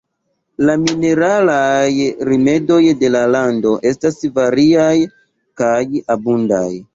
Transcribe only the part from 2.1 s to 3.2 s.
rimedoj de